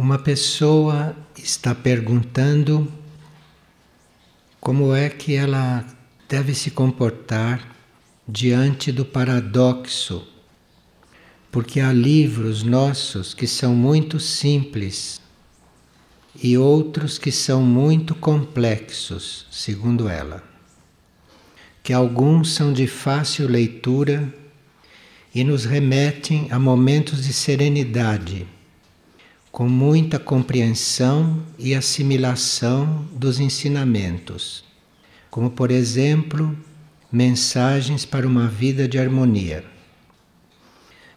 [0.00, 2.86] Uma pessoa está perguntando
[4.60, 5.84] como é que ela
[6.28, 7.74] deve se comportar
[8.28, 10.24] diante do paradoxo,
[11.50, 15.20] porque há livros nossos que são muito simples
[16.40, 20.44] e outros que são muito complexos, segundo ela.
[21.82, 24.32] Que alguns são de fácil leitura
[25.34, 28.46] e nos remetem a momentos de serenidade
[29.58, 34.62] com muita compreensão e assimilação dos ensinamentos,
[35.28, 36.56] como, por exemplo,
[37.10, 39.64] mensagens para uma vida de harmonia.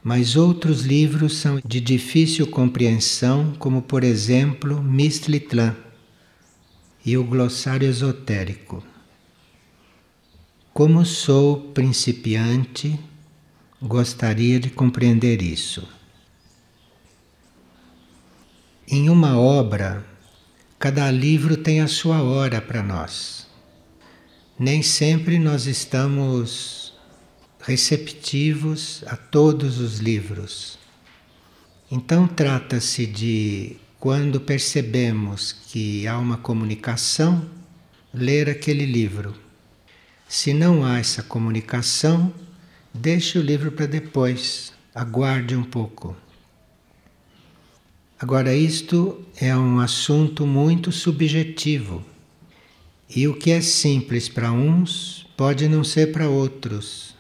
[0.03, 5.75] Mas outros livros são de difícil compreensão, como, por exemplo, Mistlitlã
[7.05, 8.83] e o Glossário Esotérico.
[10.73, 12.99] Como sou principiante,
[13.79, 16.00] gostaria de compreender isso.
[18.93, 20.05] Em uma obra,
[20.77, 23.47] cada livro tem a sua hora para nós.
[24.59, 26.93] Nem sempre nós estamos
[27.61, 30.77] receptivos a todos os livros.
[31.89, 37.49] Então, trata-se de, quando percebemos que há uma comunicação,
[38.13, 39.33] ler aquele livro.
[40.27, 42.33] Se não há essa comunicação,
[42.93, 46.13] deixe o livro para depois, aguarde um pouco.
[48.21, 52.05] Agora, isto é um assunto muito subjetivo.
[53.09, 57.15] E o que é simples para uns pode não ser para outros.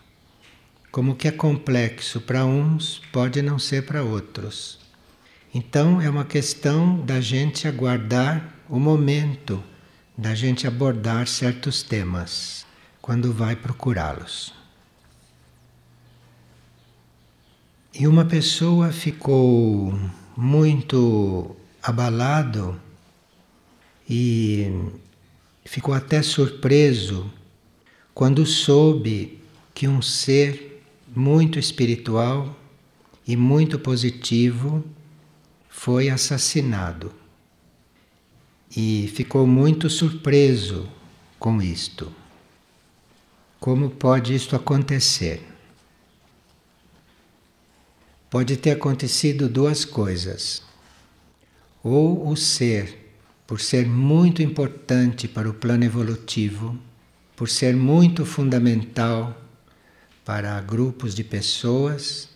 [0.91, 4.79] Como o que é complexo para uns pode não ser para outros.
[5.51, 9.63] Então é uma questão da gente aguardar o momento
[10.15, 12.63] da gente abordar certos temas
[13.01, 14.53] quando vai procurá-los.
[17.91, 19.99] E uma pessoa ficou
[20.35, 22.79] muito abalado
[24.09, 24.71] e
[25.65, 27.31] ficou até surpreso
[28.13, 29.39] quando soube
[29.73, 30.83] que um ser
[31.15, 32.55] muito espiritual
[33.27, 34.83] e muito positivo
[35.69, 37.13] foi assassinado.
[38.75, 40.87] E ficou muito surpreso
[41.37, 42.11] com isto.
[43.59, 45.50] Como pode isto acontecer?
[48.31, 50.63] Pode ter acontecido duas coisas.
[51.83, 53.13] Ou o ser,
[53.45, 56.79] por ser muito importante para o plano evolutivo,
[57.35, 59.37] por ser muito fundamental
[60.23, 62.29] para grupos de pessoas,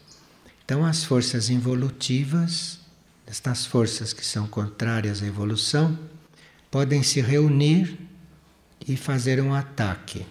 [0.66, 2.80] então as forças involutivas,
[3.26, 5.98] estas forças que são contrárias à evolução,
[6.70, 7.98] podem se reunir
[8.86, 10.26] e fazer um ataque.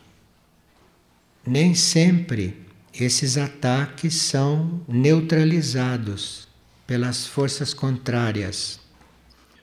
[1.47, 2.64] Nem sempre
[2.99, 6.47] esses ataques são neutralizados
[6.87, 8.79] pelas forças contrárias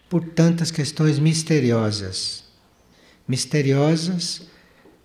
[0.10, 2.44] por tantas questões misteriosas.
[3.28, 4.42] Misteriosas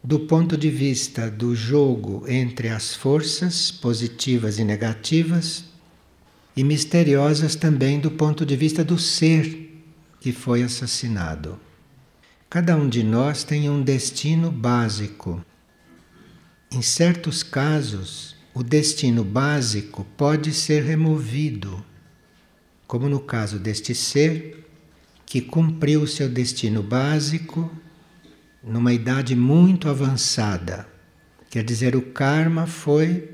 [0.03, 5.65] do ponto de vista do jogo entre as forças positivas e negativas,
[6.57, 9.83] e misteriosas também do ponto de vista do ser
[10.21, 11.61] que foi assassinado.
[12.49, 15.45] Cada um de nós tem um destino básico
[16.77, 21.83] em certos casos, o destino básico pode ser removido,
[22.87, 24.69] como no caso deste ser
[25.25, 27.75] que cumpriu o seu destino básico
[28.63, 30.87] numa idade muito avançada.
[31.49, 33.27] Quer dizer, o karma foi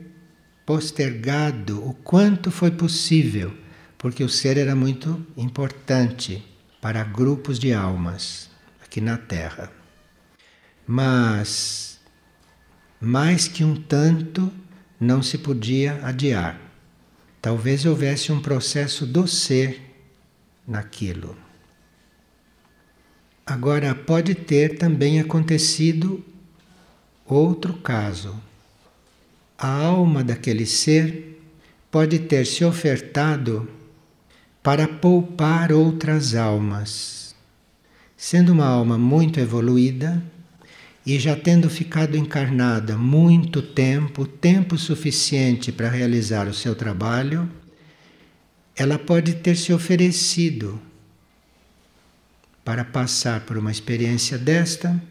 [0.64, 3.52] postergado o quanto foi possível,
[3.98, 6.44] porque o ser era muito importante
[6.80, 8.48] para grupos de almas
[8.84, 9.68] aqui na Terra.
[10.86, 11.91] Mas
[13.02, 14.52] mais que um tanto
[15.00, 16.56] não se podia adiar.
[17.40, 19.82] Talvez houvesse um processo do ser
[20.66, 21.36] naquilo.
[23.44, 26.24] Agora, pode ter também acontecido
[27.26, 28.40] outro caso.
[29.58, 31.42] A alma daquele ser
[31.90, 33.68] pode ter se ofertado
[34.62, 37.34] para poupar outras almas.
[38.16, 40.22] Sendo uma alma muito evoluída,
[41.04, 47.50] e já tendo ficado encarnada muito tempo, tempo suficiente para realizar o seu trabalho,
[48.76, 50.80] ela pode ter se oferecido
[52.64, 55.02] para passar por uma experiência desta,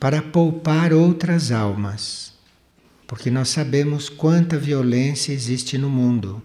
[0.00, 2.32] para poupar outras almas.
[3.06, 6.42] Porque nós sabemos quanta violência existe no mundo,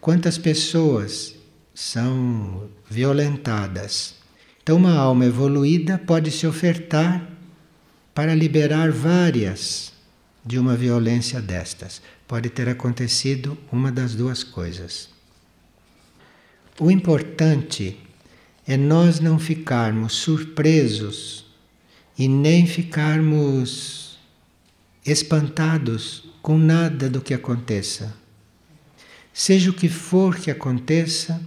[0.00, 1.34] quantas pessoas
[1.74, 4.14] são violentadas.
[4.62, 7.35] Então, uma alma evoluída pode se ofertar
[8.16, 9.92] para liberar várias
[10.42, 12.00] de uma violência destas.
[12.26, 15.10] Pode ter acontecido uma das duas coisas.
[16.80, 18.00] O importante
[18.66, 21.44] é nós não ficarmos surpresos
[22.18, 24.18] e nem ficarmos
[25.04, 28.14] espantados com nada do que aconteça.
[29.30, 31.38] Seja o que for que aconteça,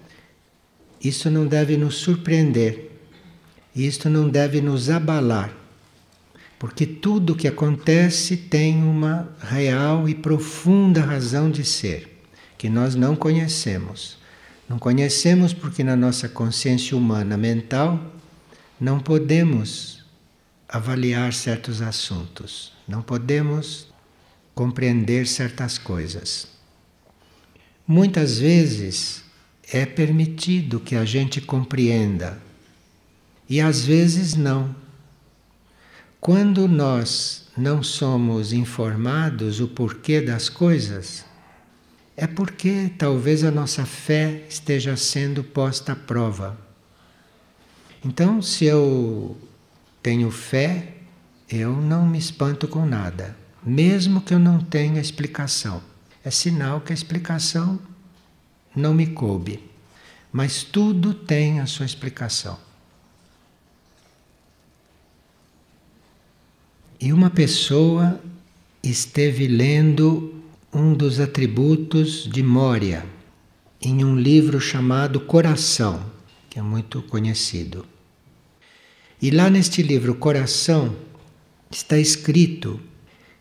[1.02, 2.92] isso não deve nos surpreender,
[3.74, 5.59] isto não deve nos abalar,
[6.60, 12.22] porque tudo o que acontece tem uma real e profunda razão de ser,
[12.58, 14.18] que nós não conhecemos.
[14.68, 17.98] Não conhecemos porque na nossa consciência humana mental
[18.78, 20.04] não podemos
[20.68, 23.88] avaliar certos assuntos, não podemos
[24.54, 26.46] compreender certas coisas.
[27.88, 29.24] Muitas vezes
[29.72, 32.38] é permitido que a gente compreenda
[33.48, 34.76] e às vezes não.
[36.20, 41.24] Quando nós não somos informados o porquê das coisas,
[42.14, 46.58] é porque talvez a nossa fé esteja sendo posta à prova.
[48.04, 49.34] Então, se eu
[50.02, 50.96] tenho fé,
[51.48, 55.82] eu não me espanto com nada, mesmo que eu não tenha explicação.
[56.22, 57.80] É sinal que a explicação
[58.76, 59.70] não me coube.
[60.30, 62.58] Mas tudo tem a sua explicação.
[67.02, 68.20] E uma pessoa
[68.82, 70.34] esteve lendo
[70.70, 73.06] um dos atributos de Moria
[73.80, 76.04] em um livro chamado Coração,
[76.50, 77.86] que é muito conhecido.
[79.22, 80.94] E lá neste livro Coração
[81.70, 82.78] está escrito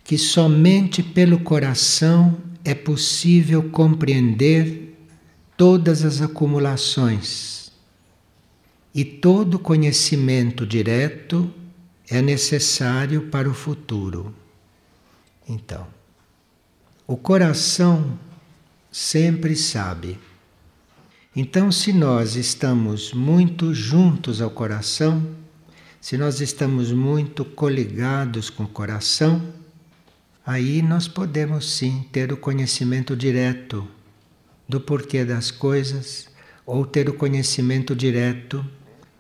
[0.06, 4.96] que somente pelo coração é possível compreender
[5.58, 7.74] todas as acumulações
[8.96, 11.54] e todo conhecimento direto
[12.10, 14.34] é necessário para o futuro.
[15.48, 15.88] Então,
[17.06, 18.18] o coração
[18.92, 20.20] sempre sabe.
[21.36, 25.36] Então, se nós estamos muito juntos ao coração,
[26.02, 29.54] se nós estamos muito coligados com o coração,
[30.46, 33.88] aí nós podemos sim ter o conhecimento direto
[34.68, 36.28] do porquê das coisas
[36.66, 38.66] ou ter o conhecimento direto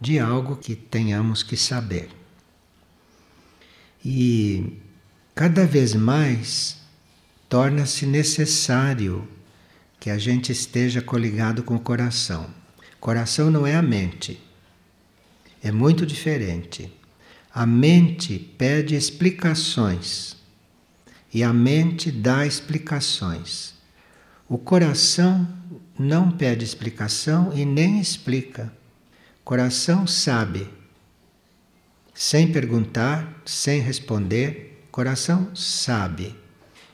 [0.01, 2.18] de algo que tenhamos que saber.
[4.03, 4.77] E
[5.35, 6.77] cada vez mais
[7.47, 9.27] torna-se necessário
[9.99, 12.47] que a gente esteja coligado com o coração.
[12.99, 14.41] Coração não é a mente.
[15.61, 16.91] É muito diferente.
[17.53, 20.37] A mente pede explicações
[21.33, 23.73] e a mente dá explicações.
[24.47, 25.47] O coração
[25.97, 28.71] não pede explicação e nem explica.
[29.41, 30.67] O coração sabe.
[32.21, 36.35] Sem perguntar, sem responder, o coração sabe.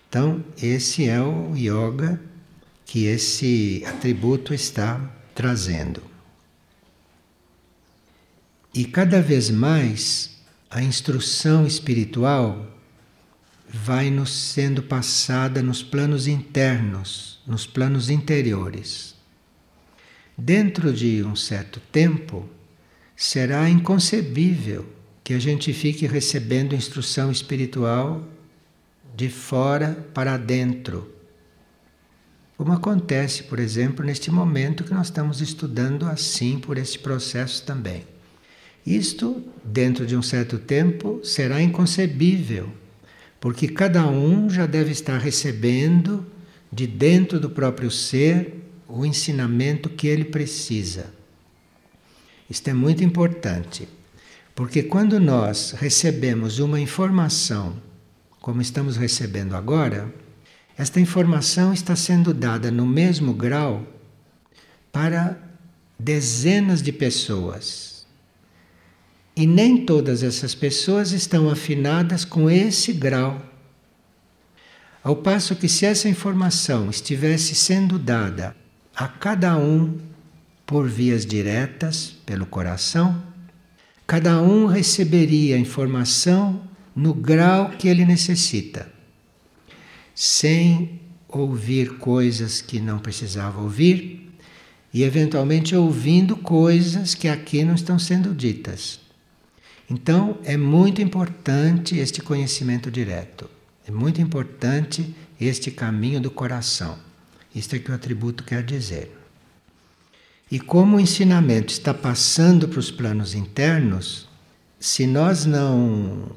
[0.08, 2.22] Então, esse é o yoga
[2.86, 5.02] que esse atributo está
[5.34, 6.04] trazendo.
[8.72, 10.38] E cada vez mais
[10.70, 12.64] a instrução espiritual
[13.68, 19.16] vai nos sendo passada nos planos internos, nos planos interiores.
[20.38, 22.48] Dentro de um certo tempo,
[23.16, 24.94] será inconcebível
[25.26, 28.24] que a gente fique recebendo instrução espiritual
[29.18, 31.12] de fora para dentro.
[32.56, 38.04] Como acontece, por exemplo, neste momento que nós estamos estudando assim por esse processo também.
[38.86, 42.70] Isto, dentro de um certo tempo, será inconcebível,
[43.42, 46.24] porque cada um já deve estar recebendo
[46.72, 51.12] de dentro do próprio ser o ensinamento que ele precisa.
[52.48, 53.88] Isto é muito importante,
[54.56, 57.84] porque quando nós recebemos uma informação
[58.46, 60.14] como estamos recebendo agora,
[60.78, 63.88] esta informação está sendo dada no mesmo grau
[64.92, 65.36] para
[65.98, 68.06] dezenas de pessoas.
[69.36, 73.42] E nem todas essas pessoas estão afinadas com esse grau.
[75.04, 78.56] Ao passo que, se essa informação estivesse sendo dada
[78.96, 80.00] a cada um
[80.68, 83.24] por vias diretas, pelo coração,
[84.08, 86.62] cada um receberia a informação
[86.96, 88.92] no grau que ele necessita,
[90.14, 94.32] sem ouvir coisas que não precisava ouvir
[94.94, 99.02] e, eventualmente, ouvindo coisas que aqui não estão sendo ditas.
[99.90, 103.50] Então, é muito importante este conhecimento direto,
[103.88, 106.98] é muito importante este caminho do coração.
[107.54, 109.25] Isto é que o atributo quer dizer.
[110.52, 114.28] E como o ensinamento está passando para os planos internos,
[114.80, 116.32] se nós não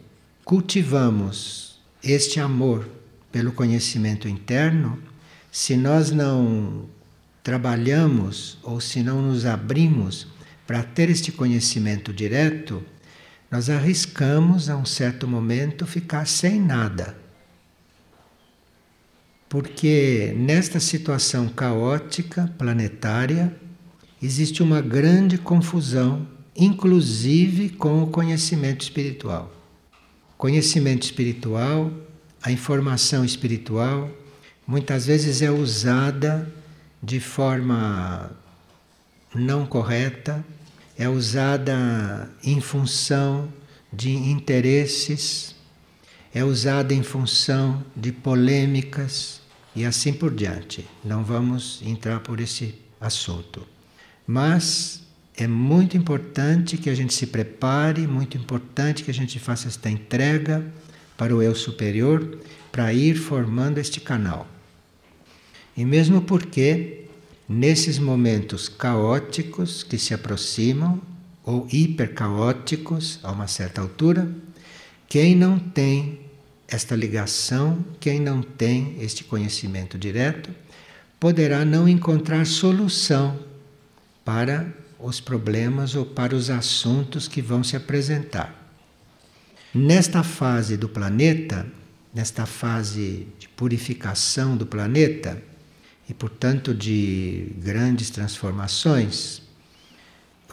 [0.44, 2.88] cultivamos este amor
[3.30, 4.98] pelo conhecimento interno,
[5.52, 6.86] se nós não
[7.42, 10.26] trabalhamos ou se não nos abrimos
[10.66, 12.82] para ter este conhecimento direto,
[13.50, 17.16] nós arriscamos a um certo momento ficar sem nada.
[19.48, 23.54] Porque nesta situação caótica planetária
[24.22, 29.52] existe uma grande confusão, inclusive com o conhecimento espiritual.
[30.36, 31.92] Conhecimento espiritual,
[32.42, 34.10] a informação espiritual,
[34.66, 36.52] muitas vezes é usada
[37.02, 38.30] de forma
[39.34, 40.44] não correta,
[40.96, 43.52] é usada em função
[43.92, 45.54] de interesses,
[46.34, 49.40] é usada em função de polêmicas
[49.74, 50.84] e assim por diante.
[51.04, 53.77] Não vamos entrar por esse assunto.
[54.30, 55.00] Mas
[55.34, 59.88] é muito importante que a gente se prepare, muito importante que a gente faça esta
[59.88, 60.62] entrega
[61.16, 62.38] para o eu superior,
[62.70, 64.46] para ir formando este canal.
[65.74, 67.06] E mesmo porque
[67.48, 71.00] nesses momentos caóticos que se aproximam,
[71.42, 74.30] ou hipercaóticos a uma certa altura,
[75.08, 76.20] quem não tem
[76.68, 80.50] esta ligação, quem não tem este conhecimento direto,
[81.18, 83.47] poderá não encontrar solução
[84.28, 88.54] para os problemas ou para os assuntos que vão se apresentar.
[89.74, 91.66] Nesta fase do planeta,
[92.12, 95.42] nesta fase de purificação do planeta,
[96.06, 99.40] e, portanto, de grandes transformações,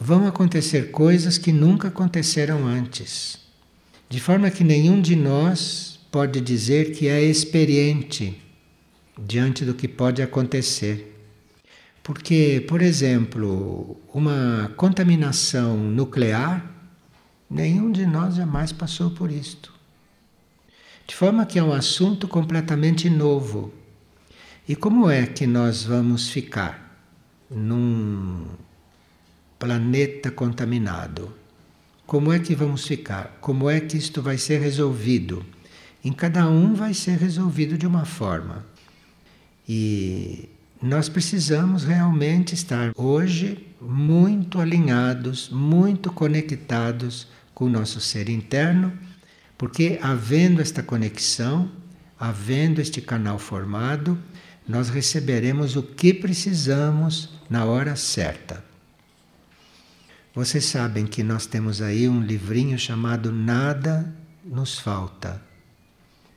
[0.00, 3.38] vão acontecer coisas que nunca aconteceram antes.
[4.08, 8.40] De forma que nenhum de nós pode dizer que é experiente
[9.18, 11.15] diante do que pode acontecer.
[12.06, 16.64] Porque, por exemplo, uma contaminação nuclear,
[17.50, 19.74] nenhum de nós jamais passou por isto.
[21.04, 23.74] De forma que é um assunto completamente novo.
[24.68, 26.96] E como é que nós vamos ficar
[27.50, 28.46] num
[29.58, 31.34] planeta contaminado?
[32.06, 33.36] Como é que vamos ficar?
[33.40, 35.44] Como é que isto vai ser resolvido?
[36.04, 38.64] Em cada um vai ser resolvido de uma forma.
[39.68, 40.50] E
[40.82, 48.92] nós precisamos realmente estar hoje muito alinhados, muito conectados com o nosso ser interno,
[49.56, 51.70] porque havendo esta conexão,
[52.18, 54.18] havendo este canal formado,
[54.68, 58.62] nós receberemos o que precisamos na hora certa.
[60.34, 64.14] Vocês sabem que nós temos aí um livrinho chamado Nada
[64.44, 65.40] nos falta.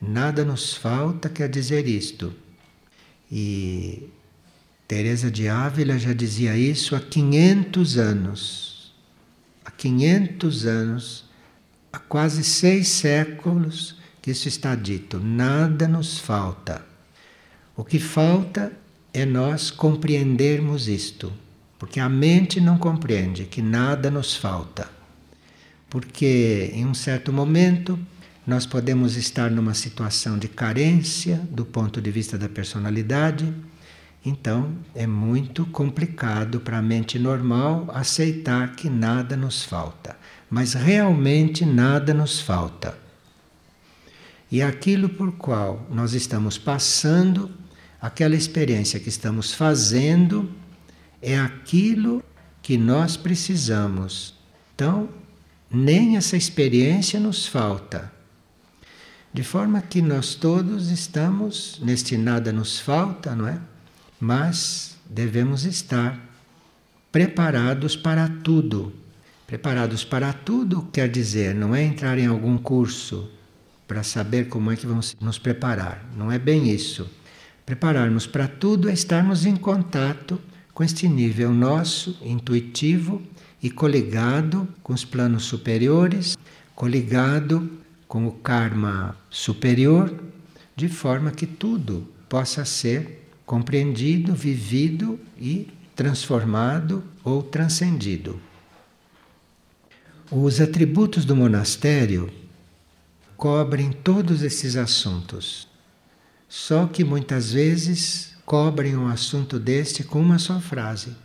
[0.00, 2.32] Nada nos falta quer dizer isto.
[3.30, 4.08] E
[4.90, 8.92] Teresa de Ávila já dizia isso há 500 anos.
[9.64, 11.24] Há 500 anos,
[11.92, 15.20] há quase seis séculos que isso está dito.
[15.20, 16.84] Nada nos falta.
[17.76, 18.72] O que falta
[19.14, 21.32] é nós compreendermos isto,
[21.78, 24.90] porque a mente não compreende que nada nos falta.
[25.88, 27.96] Porque em um certo momento
[28.44, 33.54] nós podemos estar numa situação de carência do ponto de vista da personalidade,
[34.24, 40.16] então é muito complicado para a mente normal aceitar que nada nos falta.
[40.50, 42.98] Mas realmente nada nos falta.
[44.50, 47.50] E aquilo por qual nós estamos passando
[48.00, 50.50] aquela experiência que estamos fazendo
[51.22, 52.22] é aquilo
[52.60, 54.34] que nós precisamos.
[54.74, 55.08] Então,
[55.70, 58.12] nem essa experiência nos falta.
[59.32, 63.60] De forma que nós todos estamos neste nada nos falta, não é?
[64.20, 66.20] Mas devemos estar
[67.10, 68.92] preparados para tudo.
[69.46, 73.28] Preparados para tudo quer dizer não é entrar em algum curso
[73.88, 76.04] para saber como é que vamos nos preparar.
[76.16, 77.10] Não é bem isso
[77.70, 80.40] Prepararmos para tudo é estarmos em contato
[80.74, 83.22] com este nível nosso, intuitivo
[83.62, 86.36] e coligado com os planos superiores,
[86.74, 87.70] coligado
[88.08, 90.12] com o karma superior,
[90.74, 95.66] de forma que tudo possa ser compreendido, vivido e
[95.96, 98.40] transformado ou transcendido.
[100.30, 102.30] Os atributos do monastério
[103.36, 105.66] cobrem todos esses assuntos.
[106.48, 111.16] Só que muitas vezes cobrem um assunto deste com uma só frase.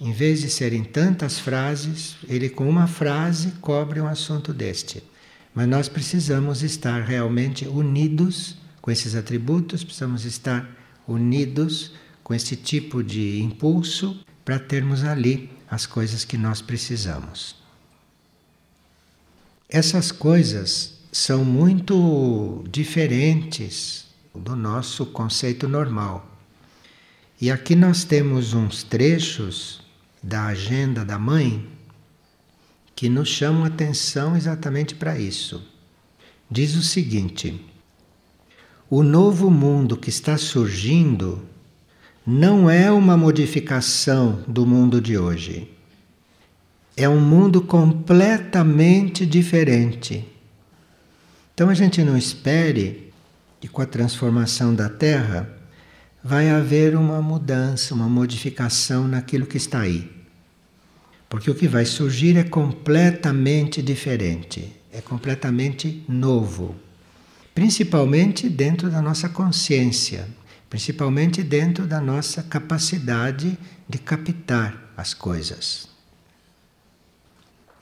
[0.00, 5.02] Em vez de serem tantas frases, ele com uma frase cobre um assunto deste.
[5.54, 10.68] Mas nós precisamos estar realmente unidos com esses atributos, precisamos estar
[11.06, 17.54] unidos com esse tipo de impulso para termos ali as coisas que nós precisamos.
[19.68, 26.28] Essas coisas são muito diferentes do nosso conceito normal.
[27.40, 29.80] E aqui nós temos uns trechos
[30.22, 31.68] da agenda da mãe
[32.94, 35.62] que nos chamam atenção exatamente para isso.
[36.50, 37.71] Diz o seguinte:
[38.94, 41.40] o novo mundo que está surgindo
[42.26, 45.70] não é uma modificação do mundo de hoje.
[46.94, 50.28] É um mundo completamente diferente.
[51.54, 53.10] Então a gente não espere
[53.62, 55.48] que com a transformação da Terra
[56.22, 60.06] vai haver uma mudança, uma modificação naquilo que está aí.
[61.30, 66.76] Porque o que vai surgir é completamente diferente, é completamente novo.
[67.54, 70.28] Principalmente dentro da nossa consciência,
[70.70, 75.88] principalmente dentro da nossa capacidade de captar as coisas.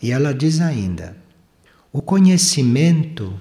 [0.03, 1.17] E ela diz ainda:
[1.93, 3.39] o conhecimento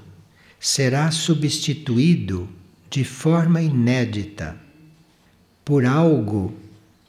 [0.60, 2.50] será substituído
[2.90, 4.60] de forma inédita
[5.64, 6.54] por algo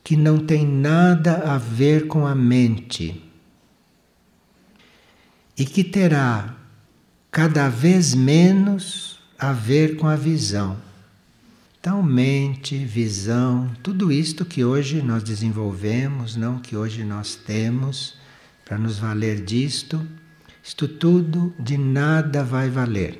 [0.04, 3.22] que não tem nada a ver com a mente
[5.56, 6.56] e que terá
[7.30, 9.09] cada vez menos
[9.40, 10.76] a ver com a visão.
[11.80, 18.18] Então, mente, visão, tudo isto que hoje nós desenvolvemos, não que hoje nós temos
[18.66, 20.06] para nos valer disto,
[20.62, 23.18] isto tudo de nada vai valer.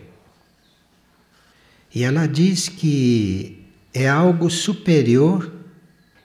[1.95, 5.51] E ela diz que é algo superior,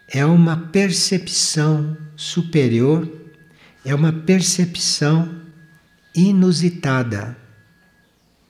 [0.09, 3.09] é uma percepção superior,
[3.85, 5.41] é uma percepção
[6.13, 7.37] inusitada,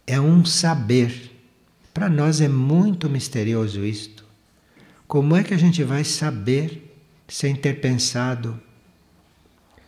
[0.08, 1.25] é um saber.
[1.96, 4.26] Para nós é muito misterioso isto.
[5.08, 6.94] Como é que a gente vai saber
[7.26, 8.62] sem ter pensado?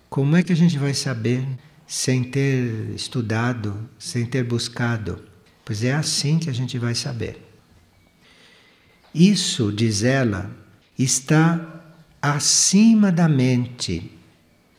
[0.09, 1.45] Como é que a gente vai saber
[1.85, 5.21] sem ter estudado, sem ter buscado?
[5.65, 7.45] Pois é assim que a gente vai saber.
[9.13, 10.49] Isso, diz ela,
[10.97, 11.83] está
[12.21, 14.09] acima da mente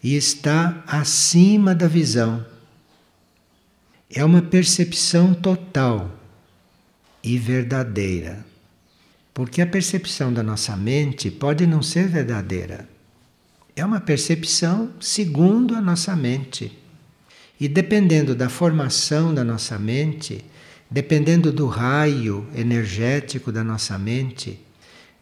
[0.02, 2.42] e está acima da visão.
[4.08, 6.17] É uma percepção total
[7.28, 8.42] e verdadeira.
[9.34, 12.88] Porque a percepção da nossa mente pode não ser verdadeira.
[13.76, 16.72] É uma percepção segundo a nossa mente.
[17.60, 20.42] E dependendo da formação da nossa mente,
[20.90, 24.58] dependendo do raio energético da nossa mente,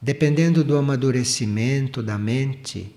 [0.01, 2.95] dependendo do amadurecimento da mente,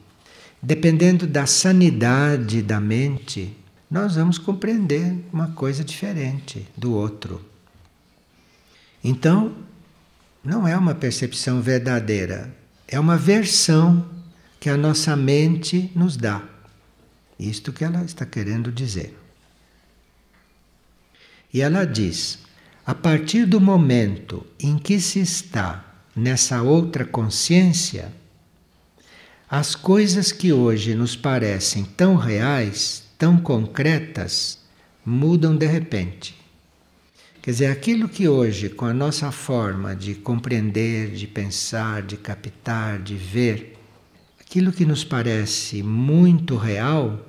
[0.62, 3.58] dependendo da sanidade da mente,
[3.90, 7.49] nós vamos compreender uma coisa diferente do outro.
[9.04, 9.56] Então,
[10.44, 12.54] não é uma percepção verdadeira,
[12.88, 14.10] é uma versão
[14.60, 16.44] que a nossa mente nos dá.
[17.40, 19.18] Isto que ela está querendo dizer.
[21.54, 22.40] E ela diz:
[22.86, 25.86] a partir do momento em que se está
[26.16, 28.12] nessa outra consciência,
[29.50, 34.60] as coisas que hoje nos parecem tão reais, tão concretas,
[35.06, 36.39] mudam de repente.
[37.50, 43.00] Quer dizer, aquilo que hoje, com a nossa forma de compreender, de pensar, de captar,
[43.00, 43.76] de ver,
[44.40, 47.26] aquilo que nos parece muito real,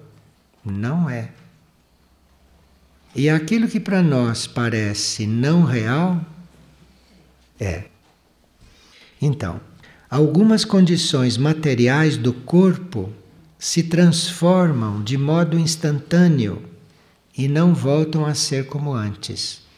[0.62, 1.30] não é.
[3.16, 6.22] E aquilo que para nós parece não real,
[7.58, 7.84] é.
[9.22, 9.58] Então,
[10.10, 13.10] algumas condições materiais do corpo
[13.58, 16.62] se transformam de modo instantâneo
[17.34, 19.69] e não voltam a ser como antes.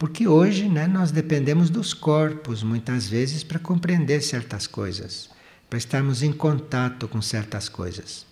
[0.00, 5.28] Porque hoje né, nós dependemos dos corpos, muitas vezes, para compreender certas coisas,
[5.68, 8.24] para estarmos em contato com certas coisas.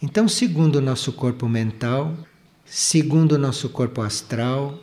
[0.00, 2.16] Então, segundo o nosso corpo mental,
[2.64, 4.80] segundo o nosso corpo astral,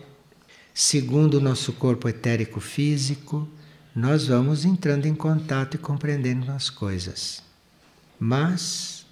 [0.75, 3.49] segundo o nosso corpo etérico físico,
[3.95, 7.41] nós vamos entrando em contato e compreendendo as coisas.
[8.19, 9.07] Mas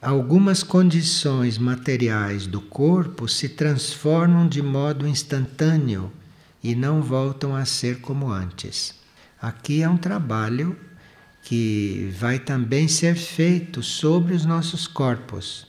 [0.00, 6.12] algumas condições materiais do corpo se transformam de modo instantâneo
[6.62, 8.94] e não voltam a ser como antes.
[9.40, 10.78] Aqui é um trabalho
[11.42, 15.66] que vai também ser feito sobre os nossos corpos,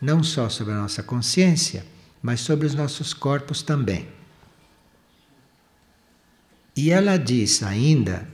[0.00, 1.84] não só sobre a nossa consciência,
[2.22, 4.08] mas sobre os nossos corpos também.
[6.76, 8.28] E ela diz ainda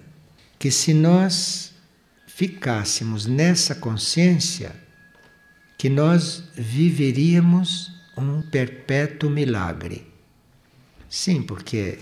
[0.59, 1.73] que se nós
[2.27, 4.75] ficássemos nessa consciência,
[5.79, 10.12] que nós viveríamos um perpétuo milagre.
[11.13, 11.99] Sim, porque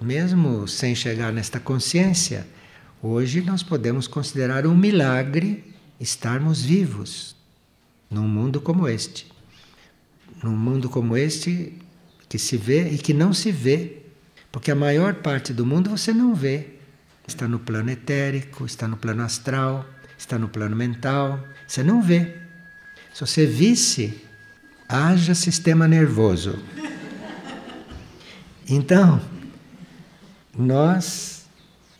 [0.00, 2.46] mesmo sem chegar nesta consciência,
[3.02, 7.36] hoje nós podemos considerar um milagre estarmos vivos
[8.10, 9.30] num mundo como este.
[10.42, 11.74] Num mundo como este
[12.26, 13.98] que se vê e que não se vê,
[14.50, 16.68] porque a maior parte do mundo você não vê.
[17.28, 19.84] está no plano etérico, está no plano astral,
[20.16, 21.38] está no plano mental.
[21.68, 22.34] Você não vê.
[23.12, 24.22] Se você visse,
[24.88, 26.58] haja sistema nervoso.
[28.68, 29.20] Então,
[30.56, 31.46] nós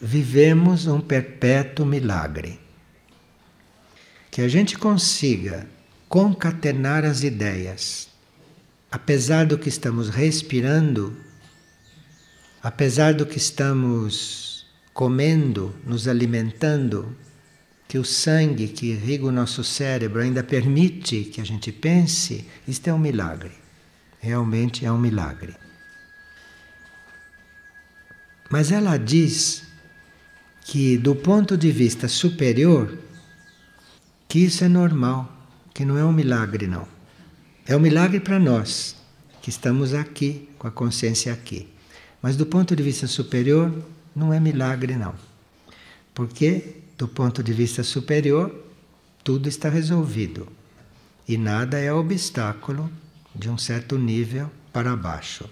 [0.00, 2.59] vivemos um perpétuo milagre.
[4.31, 5.68] Que a gente consiga
[6.09, 8.09] concatenar as ideias,
[8.90, 11.16] apesar do que estamos respirando,
[12.61, 17.16] apesar do que estamos comendo, nos alimentando,
[17.87, 22.88] que o sangue que irriga o nosso cérebro ainda permite que a gente pense, isto
[22.88, 23.52] é um milagre.
[24.18, 25.55] Realmente é um milagre.
[28.50, 29.64] Mas ela diz
[30.64, 32.96] que, do ponto de vista superior,
[34.28, 35.32] que isso é normal,
[35.72, 36.87] que não é um milagre, não.
[37.66, 38.96] É um milagre para nós,
[39.42, 41.68] que estamos aqui, com a consciência aqui.
[42.22, 43.72] Mas, do ponto de vista superior,
[44.14, 45.14] não é milagre, não.
[46.14, 48.54] Porque, do ponto de vista superior,
[49.22, 50.48] tudo está resolvido.
[51.28, 52.90] E nada é obstáculo
[53.35, 55.48] de um certo nível para baixo.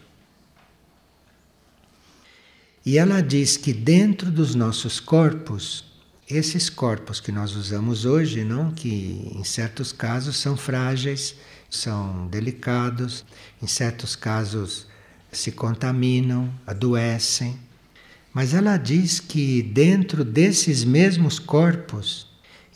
[2.86, 5.84] E ela diz que dentro dos nossos corpos,
[6.28, 11.34] esses corpos que nós usamos hoje, não que em certos casos são frágeis,
[11.70, 13.24] são delicados,
[13.62, 14.86] em certos casos
[15.32, 17.58] se contaminam, adoecem.
[18.34, 22.26] Mas ela diz que dentro desses mesmos corpos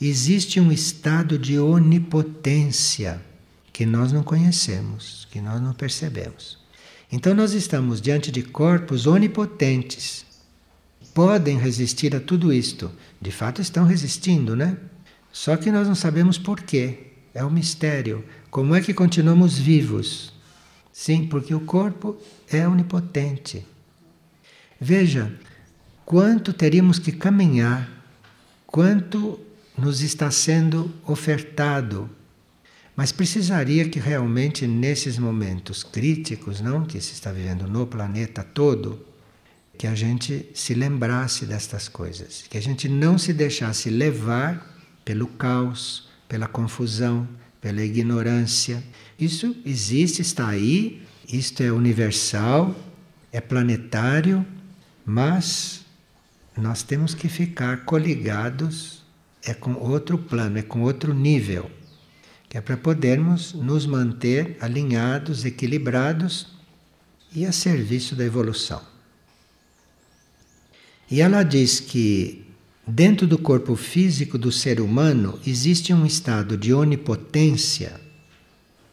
[0.01, 3.21] existe um estado de onipotência
[3.75, 6.58] que nós não conhecemos, que nós não percebemos.
[7.11, 10.27] Então nós estamos diante de corpos onipotentes.
[11.15, 12.91] Podem resistir a tudo isto.
[13.21, 14.77] De fato estão resistindo, né?
[15.33, 17.13] Só que nós não sabemos por quê.
[17.33, 18.25] É um mistério.
[18.51, 20.33] Como é que continuamos vivos?
[20.93, 22.17] Sim, porque o corpo
[22.51, 23.65] é onipotente.
[24.81, 25.33] Veja
[26.05, 27.89] quanto teríamos que caminhar,
[28.67, 29.41] quanto
[29.77, 32.11] nos está sendo ofertado
[32.99, 39.07] mas precisaria que realmente nesses momentos críticos, não que se está vivendo no planeta todo,
[39.79, 45.29] que a gente se lembrasse destas coisas, que a gente não se deixasse levar pelo
[45.29, 47.29] caos, pela confusão,
[47.61, 48.83] pela ignorância.
[49.17, 51.01] Isso existe, está aí,
[51.33, 52.75] isto é universal,
[53.31, 54.45] é planetário,
[55.07, 55.87] mas
[56.57, 59.05] nós temos que ficar coligados,
[59.45, 61.78] é com outro plano, é com outro nível
[62.49, 66.47] que é para podermos nos manter alinhados, equilibrados
[67.35, 68.81] e a serviço da evolução.
[71.11, 72.47] E ela diz que
[72.87, 78.01] dentro do corpo físico do ser humano existe um estado de onipotência,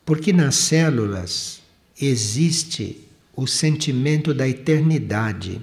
[0.05, 1.61] porque nas células
[1.99, 5.61] existe o sentimento da eternidade.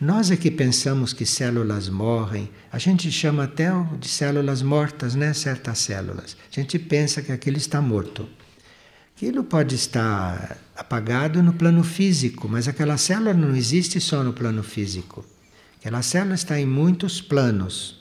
[0.00, 5.34] Nós é que pensamos que células morrem, a gente chama até de células mortas, né?
[5.34, 6.36] Certas células.
[6.50, 8.26] A gente pensa que aquilo está morto.
[9.14, 14.62] Aquilo pode estar apagado no plano físico, mas aquela célula não existe só no plano
[14.62, 15.22] físico.
[15.78, 18.00] Aquela célula está em muitos planos.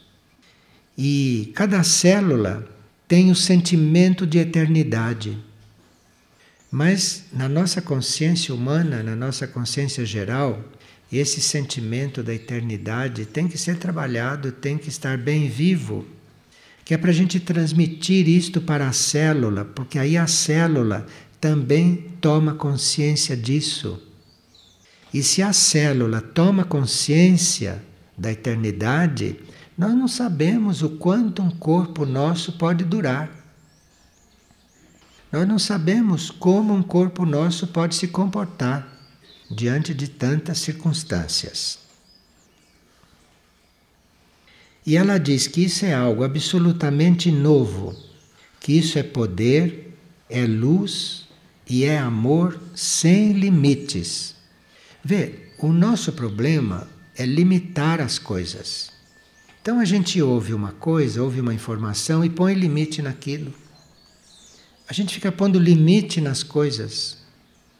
[0.97, 2.65] E cada célula
[3.09, 5.37] tem o sentimento de eternidade.
[6.71, 10.63] Mas na nossa consciência humana, na nossa consciência geral,
[11.17, 16.05] esse sentimento da eternidade tem que ser trabalhado, tem que estar bem vivo,
[16.85, 21.07] que é para a gente transmitir isto para a célula, porque aí a célula
[21.41, 24.01] também toma consciência disso.
[25.11, 27.83] E se a célula toma consciência
[28.15, 29.39] da eternidade,
[29.75, 33.31] nós não sabemos o quanto um corpo nosso pode durar.
[35.31, 38.98] Nós não sabemos como um corpo nosso pode se comportar
[39.49, 41.79] diante de tantas circunstâncias.
[44.85, 47.95] E ela diz que isso é algo absolutamente novo,
[48.59, 49.95] que isso é poder,
[50.29, 51.27] é luz
[51.69, 54.35] e é amor sem limites.
[55.03, 58.91] Vê, o nosso problema é limitar as coisas.
[59.61, 63.53] Então a gente ouve uma coisa, ouve uma informação e põe limite naquilo.
[64.87, 67.18] A gente fica pondo limite nas coisas.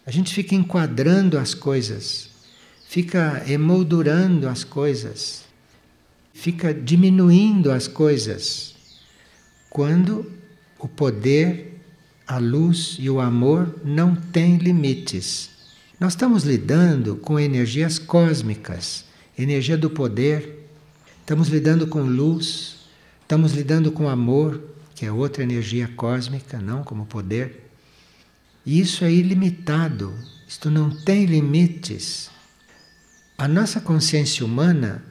[0.10, 2.32] A gente fica enquadrando as coisas,
[2.88, 5.44] fica emoldurando as coisas,
[6.34, 8.74] fica diminuindo as coisas,
[9.70, 10.26] quando
[10.80, 11.80] o poder,
[12.26, 15.52] a luz e o amor não têm limites.
[16.00, 19.06] Nós estamos lidando com energias cósmicas,
[19.38, 20.68] energia do poder,
[21.20, 22.78] estamos lidando com luz,
[23.22, 24.60] estamos lidando com amor,
[24.96, 27.69] que é outra energia cósmica, não como poder.
[28.70, 30.14] E isso é ilimitado,
[30.48, 32.30] isto não tem limites.
[33.36, 35.04] A nossa consciência humana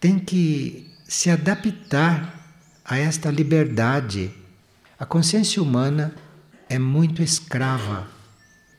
[0.00, 4.32] tem que se adaptar a esta liberdade.
[4.98, 6.12] A consciência humana
[6.68, 8.08] é muito escrava,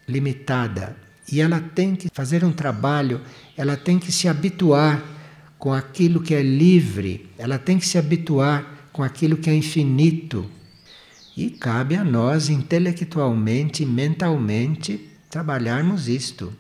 [0.06, 0.98] limitada,
[1.32, 3.22] e ela tem que fazer um trabalho,
[3.56, 5.02] ela tem que se habituar
[5.58, 10.52] com aquilo que é livre, ela tem que se habituar com aquilo que é infinito.
[11.36, 16.54] E cabe a nós, intelectualmente mentalmente, trabalharmos isto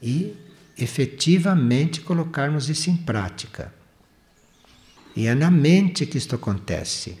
[0.00, 0.34] e
[0.78, 3.74] efetivamente colocarmos isso em prática.
[5.16, 7.18] E é na mente que isto acontece.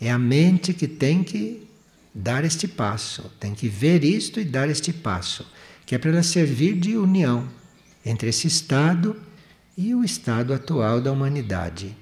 [0.00, 1.66] É a mente que tem que
[2.14, 5.44] dar este passo, tem que ver isto e dar este passo,
[5.84, 7.48] que é para ela servir de união
[8.06, 9.16] entre esse estado
[9.76, 11.96] e o estado atual da humanidade.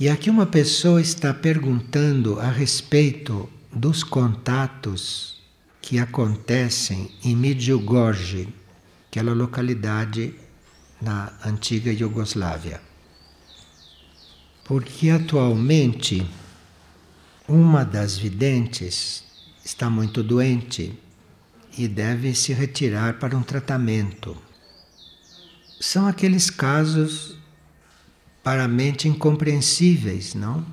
[0.00, 5.38] E aqui uma pessoa está perguntando a respeito dos contatos
[5.82, 8.48] que acontecem em Medjugorje,
[9.10, 10.34] aquela localidade
[11.02, 12.80] na antiga Iugoslávia.
[14.64, 16.26] Porque atualmente
[17.46, 19.22] uma das videntes
[19.62, 20.98] está muito doente
[21.76, 24.34] e deve se retirar para um tratamento.
[25.78, 27.29] São aqueles casos
[28.50, 30.66] para a mente incompreensíveis, não?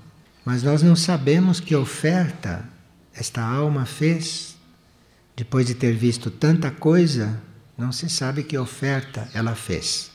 [0.43, 2.67] Mas nós não sabemos que oferta
[3.13, 4.57] esta alma fez
[5.35, 7.39] depois de ter visto tanta coisa,
[7.77, 10.09] não se sabe que oferta ela fez.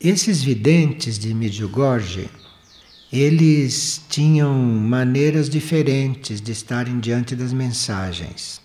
[0.00, 2.30] Esses videntes de Medjugorje,
[3.12, 8.60] eles tinham maneiras diferentes de estarem diante das mensagens.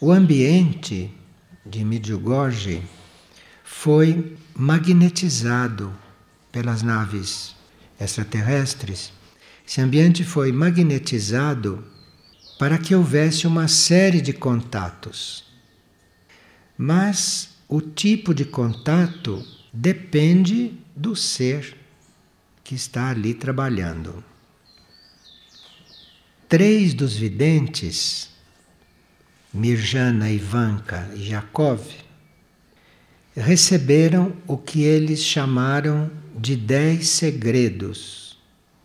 [0.00, 1.12] O ambiente
[1.66, 2.82] de Medjugorje
[3.62, 5.94] foi magnetizado
[6.50, 7.54] pelas naves
[8.00, 9.12] extraterrestres.
[9.66, 11.84] Esse ambiente foi magnetizado
[12.58, 15.44] para que houvesse uma série de contatos.
[16.78, 21.76] Mas o tipo de contato depende do ser
[22.64, 24.24] que está ali trabalhando.
[26.48, 28.30] Três dos videntes,
[29.52, 32.05] Mirjana, Ivanka e Jakov,
[33.36, 38.38] receberam o que eles chamaram de dez segredos,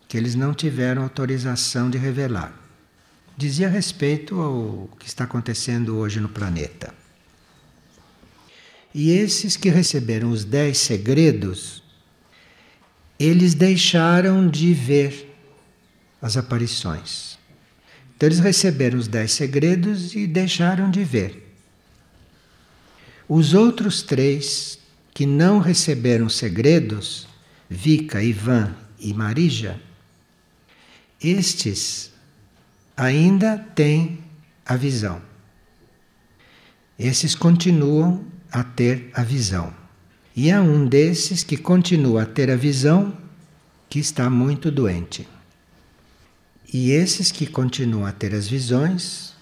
[0.07, 2.53] que eles não tiveram autorização de revelar.
[3.37, 6.93] Dizia respeito ao que está acontecendo hoje no planeta.
[8.93, 11.81] E esses que receberam os dez segredos,
[13.17, 15.33] eles deixaram de ver
[16.21, 17.39] as aparições.
[18.15, 21.50] Então eles receberam os dez segredos e deixaram de ver.
[23.33, 24.77] Os outros três
[25.13, 27.29] que não receberam segredos,
[27.69, 29.79] Vika, Ivan e Marija,
[31.23, 32.11] estes
[32.97, 34.21] ainda têm
[34.65, 35.21] a visão.
[36.99, 39.73] Esses continuam a ter a visão.
[40.35, 43.17] E há um desses que continua a ter a visão
[43.89, 45.25] que está muito doente.
[46.73, 49.33] E esses que continuam a ter as visões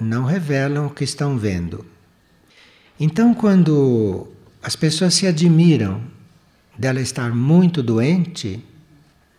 [0.00, 1.91] não revelam o que estão vendo.
[3.04, 4.28] Então, quando
[4.62, 6.00] as pessoas se admiram
[6.78, 8.64] dela estar muito doente,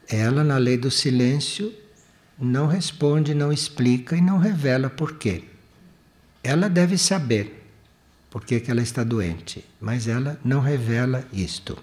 [0.09, 1.73] ela, na lei do silêncio,
[2.37, 5.45] não responde, não explica e não revela por quê.
[6.43, 7.65] Ela deve saber
[8.29, 11.81] por que, ela está doente, mas ela não revela isto.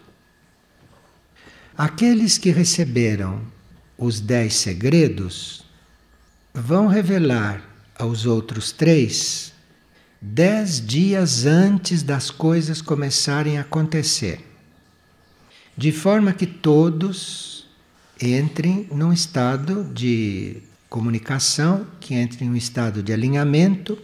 [1.78, 3.40] Aqueles que receberam
[3.96, 5.64] os dez segredos
[6.52, 7.64] vão revelar
[7.98, 9.49] aos outros três
[10.20, 14.44] dez dias antes das coisas começarem a acontecer,
[15.76, 17.66] de forma que todos
[18.20, 20.58] entrem num estado de
[20.90, 23.98] comunicação, que entrem em um estado de alinhamento,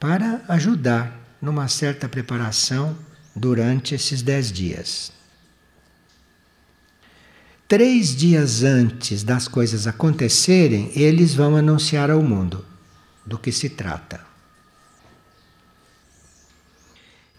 [0.00, 2.96] para ajudar numa certa preparação
[3.36, 5.12] durante esses dez dias.
[7.68, 12.64] Três dias antes das coisas acontecerem, eles vão anunciar ao mundo
[13.24, 14.29] do que se trata.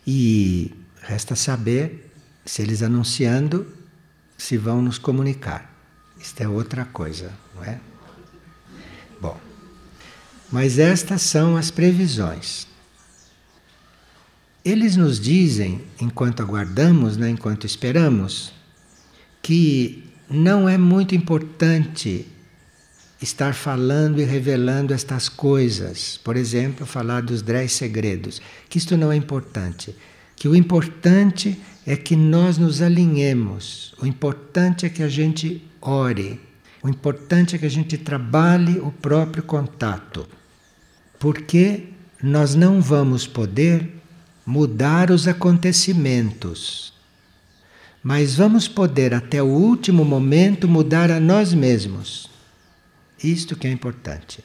[0.05, 2.11] E resta saber
[2.45, 3.67] se eles anunciando
[4.37, 5.71] se vão nos comunicar.
[6.19, 7.79] Isto é outra coisa, não é?
[9.19, 9.39] Bom,
[10.51, 12.67] mas estas são as previsões.
[14.63, 18.53] Eles nos dizem, enquanto aguardamos, né, enquanto esperamos,
[19.41, 22.27] que não é muito importante
[23.21, 26.19] estar falando e revelando estas coisas.
[26.23, 28.41] Por exemplo, falar dos dez segredos.
[28.67, 29.95] Que isto não é importante.
[30.35, 33.93] Que o importante é que nós nos alinhemos.
[34.01, 36.39] O importante é que a gente ore.
[36.81, 40.27] O importante é que a gente trabalhe o próprio contato.
[41.19, 41.89] Porque
[42.23, 44.01] nós não vamos poder
[44.45, 46.93] mudar os acontecimentos,
[48.03, 52.29] mas vamos poder até o último momento mudar a nós mesmos.
[53.23, 54.43] Isto que é importante.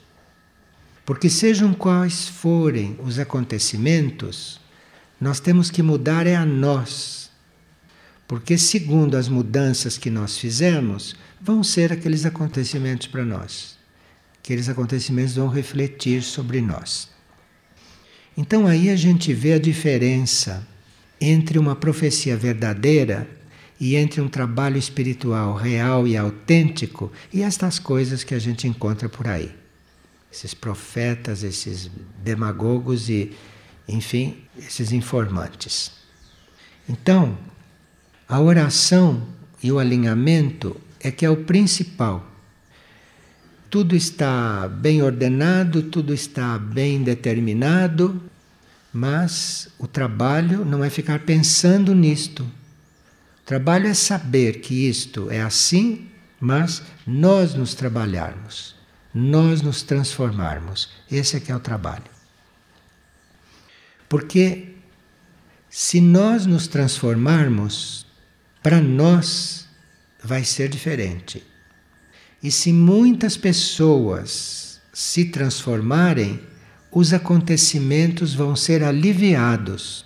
[1.05, 4.61] Porque sejam quais forem os acontecimentos,
[5.21, 7.31] nós temos que mudar é a nós.
[8.27, 13.77] Porque segundo as mudanças que nós fizemos, vão ser aqueles acontecimentos para nós.
[14.43, 17.09] Aqueles acontecimentos vão refletir sobre nós.
[18.37, 20.67] Então aí a gente vê a diferença
[21.21, 23.29] entre uma profecia verdadeira
[23.79, 29.09] e entre um trabalho espiritual real e autêntico e estas coisas que a gente encontra
[29.09, 29.55] por aí.
[30.33, 31.91] Esses profetas, esses
[32.23, 33.33] demagogos e,
[33.87, 35.93] enfim, esses informantes.
[36.89, 37.37] Então,
[38.29, 39.27] a oração
[39.63, 42.27] e o alinhamento é que é o principal.
[43.69, 48.23] Tudo está bem ordenado, tudo está bem determinado,
[48.93, 52.47] mas o trabalho não é ficar pensando nisto
[53.47, 56.09] Trabalho é saber que isto é assim,
[56.41, 58.75] mas nós nos trabalharmos,
[59.15, 60.91] nós nos transformarmos.
[61.09, 62.11] Esse é que é o trabalho.
[64.09, 64.75] Porque
[65.71, 68.05] se nós nos transformarmos,
[68.65, 69.69] para nós
[70.21, 71.41] vai ser diferente.
[72.43, 76.41] E se muitas pessoas se transformarem,
[76.91, 80.05] os acontecimentos vão ser aliviados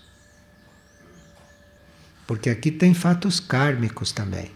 [2.31, 4.53] porque aqui tem fatos kármicos também.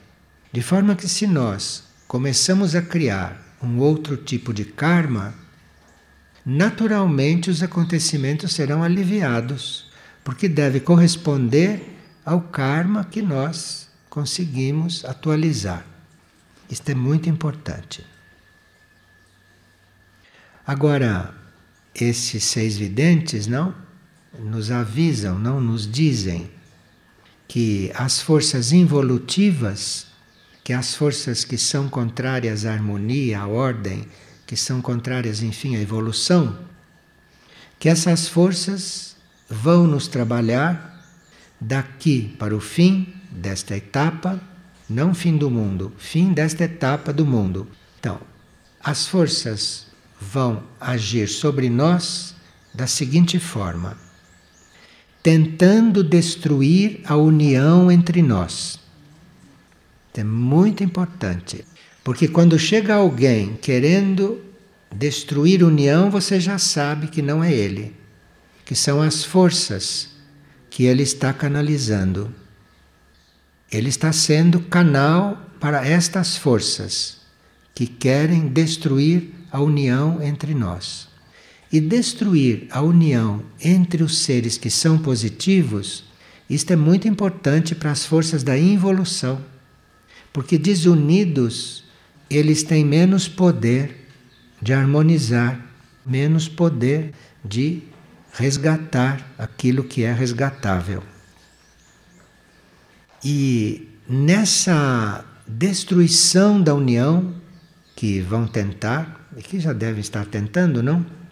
[0.53, 5.35] De forma que, se nós começamos a criar um outro tipo de karma,
[6.47, 9.91] naturalmente os acontecimentos serão aliviados,
[10.23, 15.85] porque deve corresponder ao karma que nós conseguimos atualizar.
[16.71, 18.07] Isto é muito importante.
[20.65, 21.35] Agora,
[21.93, 23.75] esses seis videntes não
[24.39, 26.54] nos avisam, não nos dizem
[27.47, 30.07] que as forças involutivas,
[30.63, 34.07] que as forças que são contrárias à harmonia, à ordem,
[34.47, 36.59] que são contrárias, enfim, à evolução,
[37.79, 39.17] que essas forças
[39.49, 41.05] vão nos trabalhar
[41.61, 44.41] daqui para o fim desta etapa,
[44.89, 47.67] não fim do mundo, fim desta etapa do mundo.
[47.99, 48.21] Então,
[48.83, 49.87] as forças
[50.21, 52.35] vão agir sobre nós
[52.73, 53.97] da seguinte forma:
[55.25, 58.79] tentando destruir a união entre nós.
[60.13, 61.65] É muito importante,
[62.05, 64.45] porque quando chega alguém querendo
[64.95, 67.97] destruir união, você já sabe que não é ele,
[68.67, 70.11] que são as forças
[70.69, 72.31] que ele está canalizando.
[73.73, 77.23] Ele está sendo canal para estas forças
[77.75, 81.13] que querem destruir a união entre nós
[81.75, 86.05] e destruir a união entre os seres que são positivos,
[86.49, 89.45] isto é muito importante para as forças da involução.
[90.33, 91.83] Porque desunidos,
[92.31, 94.07] eles têm menos poder
[94.63, 95.61] de harmonizar,
[96.07, 97.13] menos poder
[97.45, 97.83] de
[98.35, 101.03] resgatar aquilo que é resgatável.
[103.25, 107.35] E nessa destruição da união
[107.97, 111.24] que vão tentar, e que já devem estar tentando, não?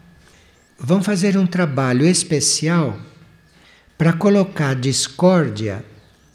[0.83, 2.99] Vão fazer um trabalho especial
[3.97, 5.85] para colocar discórdia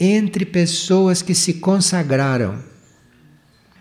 [0.00, 2.64] entre pessoas que se consagraram.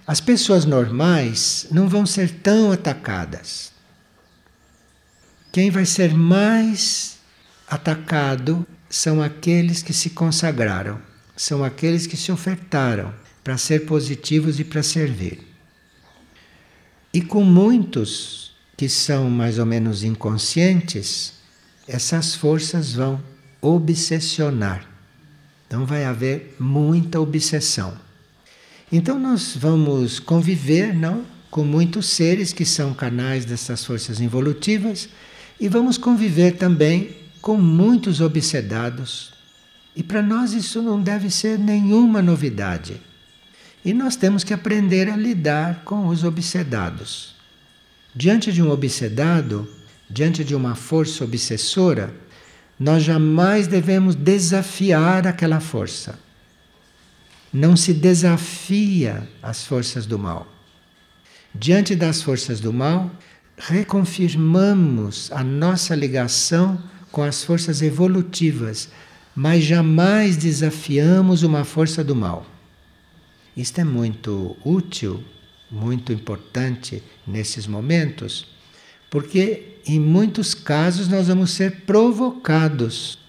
[0.06, 3.72] As pessoas normais não vão ser tão atacadas.
[5.54, 7.18] Quem vai ser mais
[7.70, 11.00] atacado são aqueles que se consagraram,
[11.36, 15.40] são aqueles que se ofertaram para ser positivos e para servir.
[17.14, 18.47] E com muitos
[18.78, 21.34] que são mais ou menos inconscientes,
[21.88, 23.20] essas forças vão
[23.60, 24.88] obsessionar.
[25.66, 27.98] Então vai haver muita obsessão.
[28.92, 35.10] Então nós vamos conviver, não, com muitos seres que são canais dessas forças involutivas
[35.60, 39.34] e vamos conviver também com muitos obsedados.
[39.96, 43.02] E para nós isso não deve ser nenhuma novidade.
[43.84, 47.37] E nós temos que aprender a lidar com os obsedados.
[48.20, 49.70] Diante de um obsedado,
[50.10, 52.12] diante de uma força obsessora,
[52.80, 56.18] nós jamais devemos desafiar aquela força.
[57.54, 60.52] Não se desafia as forças do mal.
[61.54, 63.12] Diante das forças do mal,
[63.56, 68.90] reconfirmamos a nossa ligação com as forças evolutivas,
[69.36, 72.48] mas jamais desafiamos uma força do mal.
[73.56, 75.24] Isto é muito útil
[75.70, 78.48] muito importante nesses momentos,
[79.10, 83.20] porque em muitos casos nós vamos ser provocados.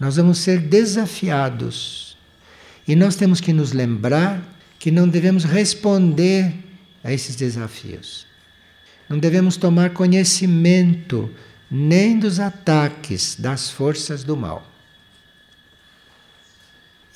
[0.00, 2.16] Nós vamos ser desafiados.
[2.88, 4.42] E nós temos que nos lembrar
[4.78, 6.54] que não devemos responder
[7.04, 8.26] a esses desafios.
[9.08, 11.30] Não devemos tomar conhecimento
[11.70, 14.66] nem dos ataques das forças do mal.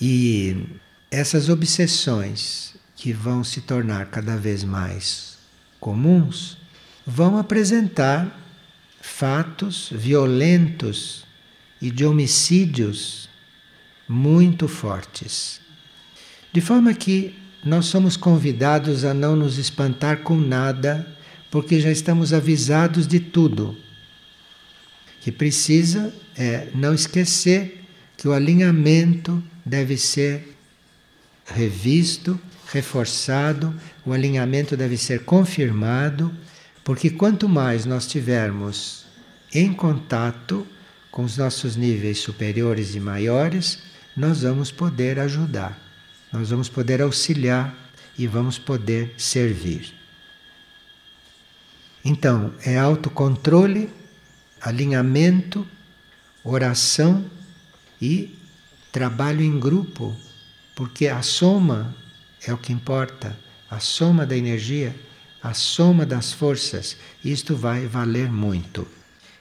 [0.00, 0.64] E
[1.11, 5.36] essas obsessões que vão se tornar cada vez mais
[5.86, 6.59] comuns
[7.07, 8.42] vão apresentar
[9.01, 11.24] fatos violentos
[11.80, 13.28] e de homicídios
[14.09, 15.61] muito fortes.
[16.53, 17.34] De forma que
[17.64, 21.07] nós somos convidados a não nos espantar com nada,
[21.51, 23.76] porque já estamos avisados de tudo.
[25.20, 27.84] Que precisa é não esquecer
[28.16, 30.57] que o alinhamento deve ser
[31.44, 32.40] revisto,
[32.72, 36.32] reforçado, o alinhamento deve ser confirmado,
[36.82, 39.06] porque quanto mais nós tivermos
[39.52, 40.66] em contato
[41.10, 43.78] com os nossos níveis superiores e maiores,
[44.16, 45.78] nós vamos poder ajudar,
[46.32, 47.74] nós vamos poder auxiliar
[48.18, 49.94] e vamos poder servir.
[52.04, 53.90] Então, é autocontrole,
[54.60, 55.66] alinhamento,
[56.44, 57.24] oração
[58.00, 58.36] e
[58.92, 60.16] trabalho em grupo,
[60.74, 61.94] porque a soma
[62.51, 63.36] é o que importa,
[63.70, 64.94] a soma da energia,
[65.42, 68.86] a soma das forças, isto vai valer muito.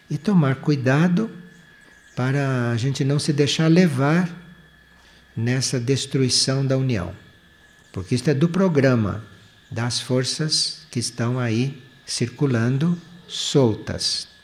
[0.10, 1.30] E tomar cuidado
[2.16, 4.30] para a gente não se deixar levar
[5.36, 7.14] nessa destruição da união.
[7.92, 9.24] Porque isto é do programa
[9.70, 12.98] das forças que estão aí circulando
[13.28, 14.35] soltas.